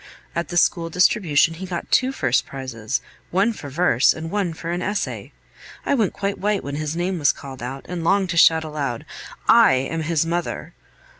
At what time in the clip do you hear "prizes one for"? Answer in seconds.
2.47-3.69